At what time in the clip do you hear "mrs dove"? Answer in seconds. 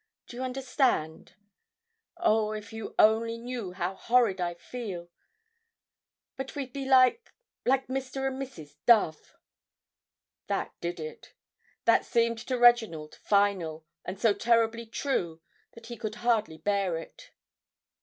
8.41-9.37